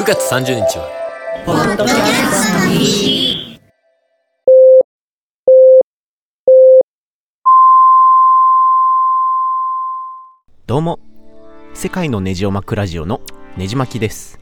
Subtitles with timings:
[0.00, 0.88] 9月30日は。
[1.44, 1.96] ポッドキャ
[2.32, 3.60] ストの日
[10.66, 10.98] どうも。
[11.74, 13.20] 世界のネジを巻くラジオの
[13.58, 14.40] ネジ巻きです。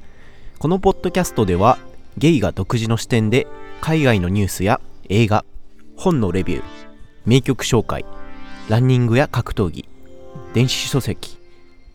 [0.61, 1.79] このポッドキャストでは
[2.17, 3.49] ゲイが独自の視点で
[3.81, 5.45] 海外のニュースや映画
[5.97, 6.63] 本のレビュー
[7.27, 8.05] 名曲紹介
[8.69, 9.89] ランニングや格闘技
[10.55, 11.37] 電子書籍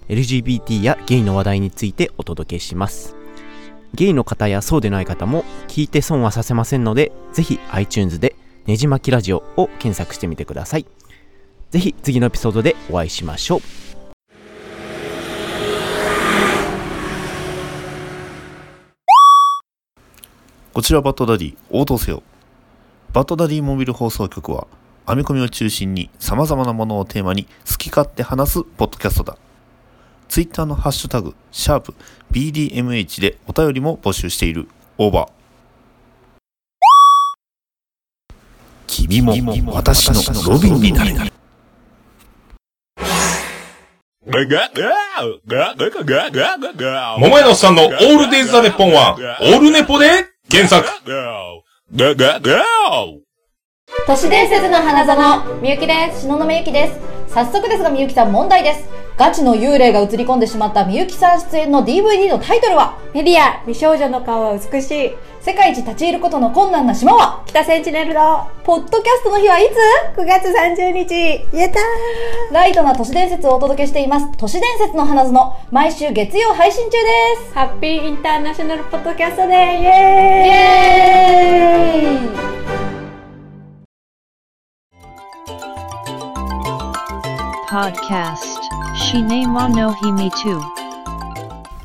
[0.09, 3.22] LGBT やゲイの話題についてお届けします。
[3.95, 10.85] ゲイの方やそうでない方も聞いて損はさせませんのでぜひ iTunes でねじ巻きラジオを検索してみてください。
[11.69, 13.61] ぜひ次のエピソードでお会いしましょう。
[20.73, 22.23] こちらバッドダディ応答せよ。
[23.11, 24.67] バッドダディモビル放送局は
[25.07, 29.37] 編み込みを中心に様々なものをテーマに好き勝手話すポッドキャストだ。
[30.33, 31.93] ツイッターのハッシュタグシャープ
[32.31, 34.67] BDMH でお便りも募集している。
[34.97, 35.29] オーバー。
[38.87, 41.11] 君も私のロビンになれ。
[47.19, 50.07] 桃屋のおっさんのオールデイズ・ザ・ネッポンは、オールネポで
[50.49, 50.89] 検索。
[54.07, 56.21] 都市伝説の花園みゆきです。
[56.23, 56.99] 篠宮ゆきです。
[57.33, 58.83] 早速ですがみゆきさん問題です。
[59.15, 62.97] ガチの幽霊が映り込んでしまったみゆきさん出演の DVD のタイトルは？
[63.13, 63.63] メディア。
[63.65, 65.13] 美少女の顔は美しい。
[65.39, 67.43] 世界一立ち入ることの困難な島は？
[67.45, 71.57] 北センチネルのポッドキャストの日はいつ？9月30日。
[71.57, 72.53] やったー。
[72.53, 74.25] ライトな都市伝説をお届けしています。
[74.37, 75.53] 都市伝説の花園。
[75.71, 76.97] 毎週月曜配信中で
[77.47, 77.53] す。
[77.53, 80.01] ハッピーインターナショナルポッドキャストでイイエー
[80.45, 80.49] イ
[82.09, 82.82] エーイ
[87.73, 88.61] Podcast.
[88.95, 90.37] シネマのヒミト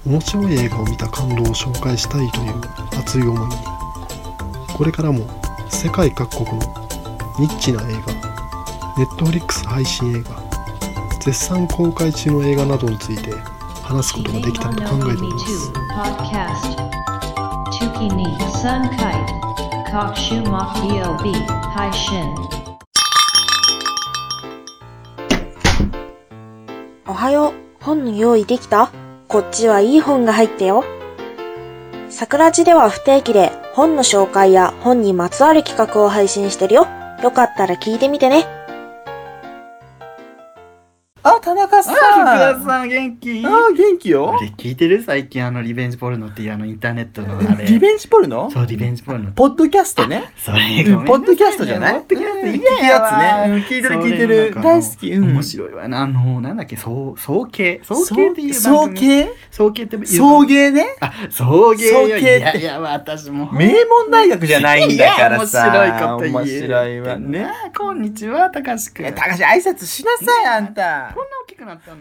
[0.05, 2.61] 面白い映画を見た感動を紹介したいという
[3.01, 3.57] 熱い思いに
[4.77, 5.27] これからも
[5.71, 6.59] 世界各国の
[7.41, 8.13] ニッチな映画
[8.99, 10.43] ネットフリックス配信映画
[11.21, 13.33] 絶賛公開中の映画などについて
[13.83, 15.73] 話すことができたらと考えております。
[15.73, 16.77] Podcast.
[17.71, 19.15] 月に3回
[19.91, 21.33] 各種木曜日
[21.73, 22.68] 配信
[27.19, 27.53] はよう。
[27.85, 28.93] 本の用意できた？
[29.27, 30.85] こっちはいい本が入ったよ。
[32.11, 36.87] 桜地では不定期で本の紹介や本にまつわる企画を配信してるよ。
[37.21, 38.47] よかったら聞いてみてね。
[41.49, 41.95] あ、田中さん。
[41.95, 43.43] あ、福田さん元気？
[43.45, 44.39] あ、元気よ。
[44.57, 47.67] 聞いてる最近あのリベンジポルノっていうあのインターネットのあれ。
[47.67, 48.51] リベンジポルノ？
[48.51, 49.33] そう、リベンジポルノ。
[49.33, 50.33] ポッドキャストね。
[50.37, 52.01] それうんポッドキャストじゃない？
[52.01, 53.55] ポッドキャストうん聞くやつね。
[53.55, 56.03] うん聞いてる聞いてる大好きうん面白いわな。
[56.03, 57.15] あの、なんだっけ、総
[57.51, 57.81] 計。
[57.83, 59.01] 総計っていう総番組。
[59.01, 60.97] 計総計っていう送迎ね。
[61.01, 62.01] あ、送迎よ。
[62.01, 63.51] 送迎っていやいや、私も。
[63.53, 65.67] 名門大学じゃないんだからさ。
[65.69, 67.39] 面白いこと言え面白いわね。
[67.41, 67.51] ね。
[67.77, 69.07] こんにちは、たかしくん。
[69.07, 71.13] え、高橋挨拶しなさい、あんた。
[71.15, 71.38] こんな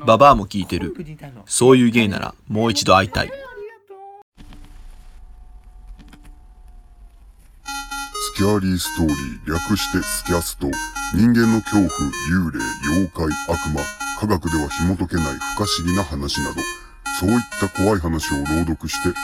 [0.05, 0.93] ババアも聞いてる。
[1.45, 3.31] そういう芸ならもう一度会いたい。
[7.67, 10.67] スキャーリーストーリー、略してスキャスト。
[11.15, 11.87] 人間の恐怖、
[12.29, 13.81] 幽霊、妖怪、悪魔、
[14.19, 16.61] 科学では紐解けない不可思議な話など、
[17.19, 19.17] そういった怖い話を朗読して、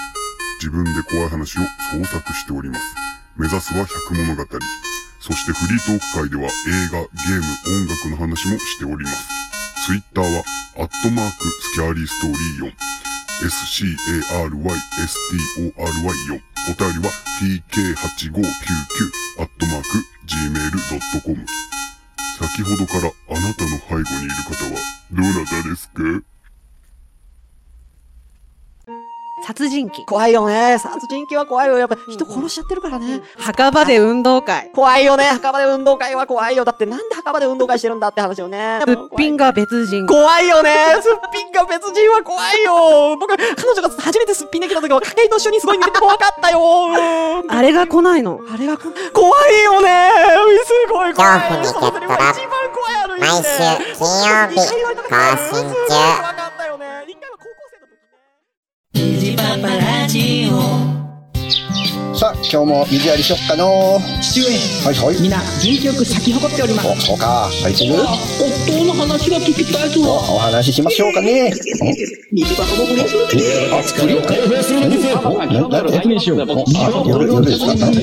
[0.59, 1.61] 自分で怖い話を
[1.91, 2.95] 創作しております。
[3.35, 4.45] 目指すは百物語。
[5.19, 6.47] そしてフリートーク界では映
[6.91, 9.32] 画、ゲーム、音楽の話もしております。
[9.85, 10.43] ツイッターは、
[10.77, 12.73] アットマーク、スキャーリーストーリー4。
[13.47, 14.53] s-c-a-r-y-s-t-o-r-y4。
[16.65, 17.11] お便りは
[17.41, 18.39] tk8599
[19.39, 19.87] アットマーク
[20.25, 21.45] gmail.com。
[22.39, 24.79] 先ほどからあなたの背後にいる方は
[25.11, 26.01] どなたですか？
[29.45, 30.05] 殺人鬼。
[30.05, 30.77] 怖いよね。
[30.79, 31.77] 殺人鬼は怖いよ。
[31.77, 33.21] やっぱ人殺しちゃってるからね。
[33.37, 34.71] 墓場で運動会。
[34.73, 35.25] 怖いよね。
[35.25, 36.63] 墓場で運動会は怖いよ。
[36.63, 38.79] だってなんで墓場で運動会してるんだって話よね。
[38.87, 40.07] すっぴんが別人。
[40.07, 40.71] 怖いよね。
[41.01, 43.17] すっぴんが別人は怖いよ。
[43.17, 46.59] 僕、彼女が初めてすっぴんできた時は、家計と一緒にすごい見てて怖かったよ。
[47.49, 48.39] あれが来ないの。
[48.49, 48.91] あれが怖
[49.51, 50.09] いよね。
[50.65, 51.41] すごい怖い。
[51.59, 52.33] 恐怖にゲットラ
[53.19, 53.53] 毎週
[53.97, 55.11] 金曜日更
[55.51, 56.42] 新中。
[59.03, 60.61] 虹パパラジオ
[62.15, 65.21] さあ、今日も水やりしよっかの父上はいはい。
[65.21, 67.49] 皆元気よく咲き誇っておりますお、そうか。
[67.51, 67.99] はい、すぐ夫
[68.85, 71.51] の話が聞きたいぞお話ししましょうかね。
[72.31, 75.19] 水パパも不倫するんですあ、不倫解放するんですよ。
[75.19, 76.41] お、な、な、解明しよう。
[76.41, 76.45] あ、
[77.05, 77.71] 夜、夜ですか？
[77.73, 77.95] あもう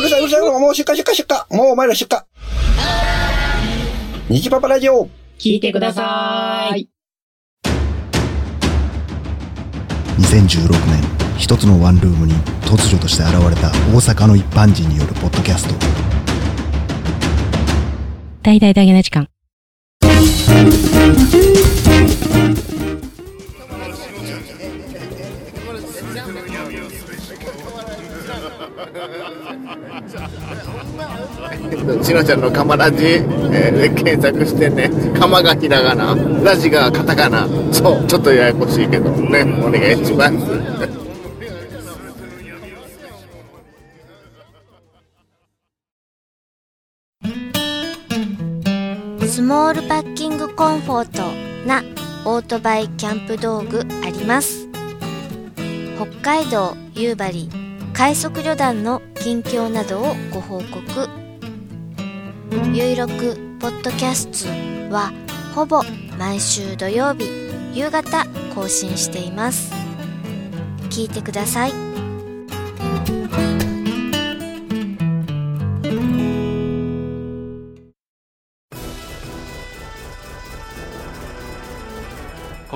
[0.00, 0.40] うるさいうるさい。
[0.42, 1.56] もう出荷出荷出荷。
[1.56, 2.18] もうお前ら出荷。
[4.28, 5.08] 虹パパラジオ。
[5.38, 6.88] 聞いてください
[10.22, 11.02] 2016年
[11.36, 15.74] 一つのワンルームに突如として現れた大阪の一般人によるポッドキャスト
[18.42, 19.28] 大々大げな時間。
[32.02, 41.02] しのちゃんのカマラジ、えーで検索してね、カマがひらがな、ラジがカタカナ、そう、ちょっとややこしいけどね、お願いします。
[49.32, 51.82] スモールパッキングコンフォートな
[52.26, 54.68] オートバイキャンプ道具あります
[55.96, 57.61] 北海道夕張
[57.94, 61.08] 快速旅団の近況などをご報告。
[62.72, 64.48] ゆいろくポッドキャスト
[64.92, 65.12] は
[65.54, 65.82] ほぼ
[66.18, 67.28] 毎週土曜日
[67.74, 69.72] 夕方更新しています。
[70.90, 71.72] 聞いてください。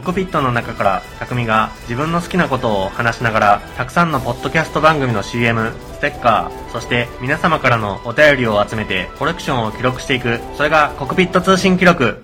[0.06, 12.22] コクピットの中から匠が自分の好きなことを話しながらたくさんのポッドキャスト番組の CM、ステッカー、そして皆様からのお便りを集めてコレクションを記録していく、それがコクピット通信記録。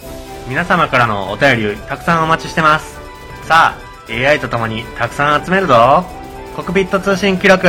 [0.49, 3.01] 皆様からのお便りたくさんお待ちしてます。
[3.49, 6.05] さあ、AI と共にたくさん集めるぞ。
[6.55, 7.67] コクピット通信記録。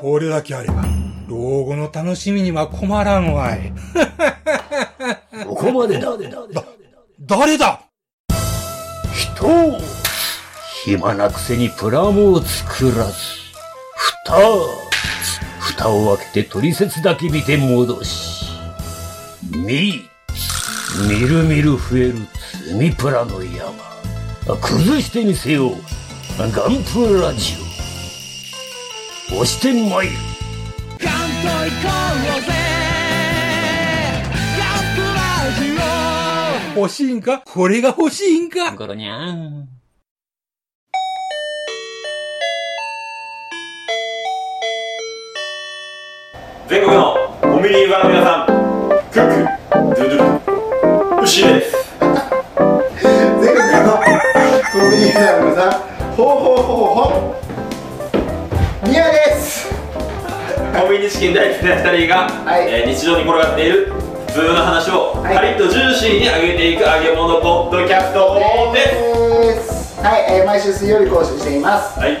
[0.00, 0.84] これだけあれば、
[1.26, 3.72] 老後の楽しみには困らんわい。
[5.58, 6.16] ここまでだ。
[7.20, 7.80] 誰だ？
[9.12, 9.80] 人を
[10.84, 13.12] 暇なくせにプラモを作らず、
[14.24, 14.38] 蓋
[15.58, 18.46] 蓋を開けて取説だけ見て戻し、
[19.50, 20.08] み、
[21.08, 22.14] みるみる増える
[22.64, 23.74] 積みプラの山。
[24.60, 25.72] 崩してみせよう。
[26.38, 26.50] ガン
[26.84, 27.56] プラジ
[29.32, 29.34] オ。
[29.42, 30.12] 押してまいる。
[36.78, 37.42] 欲しいんか？
[37.44, 38.70] これが欲しいんか？
[38.76, 39.68] ゴロニャン。
[46.68, 48.46] 全国のコンビニユーの皆さん、
[49.10, 51.76] クック、ドゥドゥ、牛です。
[51.98, 53.98] 全国の
[54.70, 55.72] コンビニユーの皆さん、
[56.14, 57.34] ほうほうほうほ
[58.84, 59.68] う、ミヤです。
[60.78, 63.92] コンビニチキン大好きな2人が、えー日常に転がっている
[64.28, 68.34] 普通の話をカリッとジューシーに揚げていく揚げ物ポッドキャスト
[68.74, 70.00] です。
[70.02, 71.98] はい、えー毎週水曜日更新しています。
[71.98, 72.12] はい。
[72.12, 72.20] は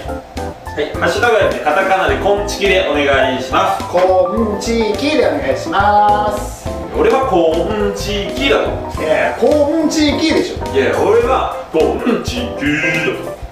[0.94, 3.84] ハッシュタグはですね、カタカナでコンチキでお願いします。
[3.92, 6.66] コンチキでお願いします。
[6.96, 9.02] 俺はコンチキだと。
[9.02, 10.64] いや、コンチキでしょ。
[10.74, 12.72] いや、俺はコンチキ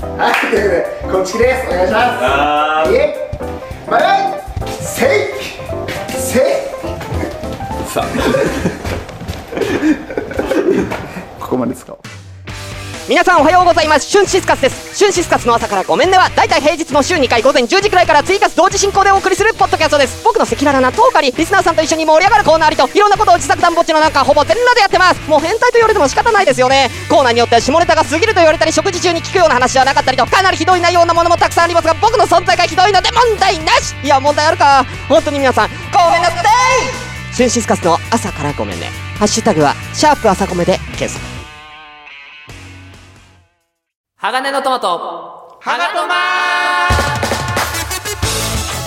[0.00, 0.16] だと。
[0.16, 1.68] はい、ということで、コンチキです。
[1.68, 2.24] お願いします。
[2.24, 3.30] あーいえ、
[3.86, 4.40] バイバイ
[4.80, 5.65] せい
[7.96, 8.04] さ
[11.40, 11.98] ここまで使おう。
[13.08, 14.06] 皆さんおはようございます。
[14.10, 14.96] シュンシスカスです。
[14.98, 20.22] シュンシスカスの朝からごめんねはだいたい平日の週2回午前10時くらいから追加同時進行でお送りするポッドキャストです。
[20.24, 25.30] 僕の赤裸々なトークありリスナーさんと一緒に盛り上がるコーナーありといろんなことを自作団ぼっちのなんかほぼ全裸でやってます。
[25.30, 26.90] もう変態と言われても仕方ないですよね。
[27.08, 33.94] コーナーによっては下ネタが過ぎると言われたり食事中に聞くような話じゃなかったりとかなりひどい内容なものもたくさんありますが僕の存在がひどいので問題なし。
[34.02, 34.84] いや問題あるか。
[35.08, 37.05] 本当に皆さんごめんなさい
[37.36, 38.86] シュンシスカスの朝からごめんね。
[39.18, 41.22] ハッシュタグはシャープ朝コメで検索。
[44.16, 45.58] 鋼のトマト。
[45.60, 46.14] ハガトマ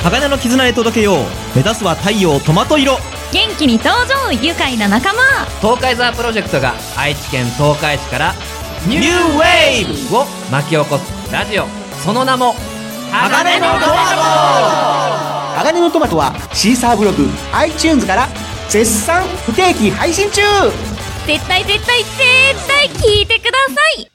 [0.01, 1.15] 鋼の絆へ届けよう。
[1.55, 2.93] 目指すは太陽トマト色。
[3.31, 5.19] 元気に登場愉快な仲間。
[5.61, 8.33] 東海ザープロジェクトが愛知県東海市から
[8.87, 11.67] ニューウェーブを巻き起こすラジオ。
[12.03, 12.55] その名も
[13.11, 14.88] 鋼のトマ
[15.59, 18.29] 鋼のトマトはシーサーブログ iTunes から
[18.69, 20.41] 絶賛不定期配信中。
[21.27, 22.15] 絶対絶対絶
[22.65, 24.09] 対聞いてください。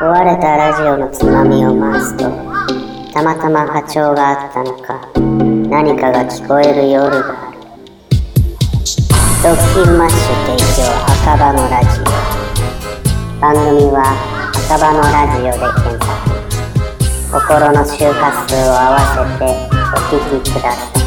[0.00, 2.30] 壊れたラジオのつまみを回すと
[3.12, 5.10] たまたま波長があったのか
[5.68, 7.58] 何かが聞こえる夜がある。
[9.42, 10.88] ドッキンマッシュ提供
[11.26, 12.04] 赤羽のラジオ。
[13.40, 14.35] 番組は
[14.68, 16.26] タバのラジオで検索。
[17.30, 19.44] 心の周波数を合わせて
[19.94, 21.05] お聞きください。